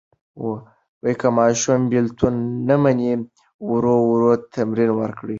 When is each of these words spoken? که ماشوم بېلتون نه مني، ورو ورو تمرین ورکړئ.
که 1.19 1.27
ماشوم 1.37 1.81
بېلتون 1.91 2.35
نه 2.67 2.75
مني، 2.81 3.11
ورو 3.69 3.95
ورو 4.09 4.31
تمرین 4.53 4.91
ورکړئ. 4.95 5.29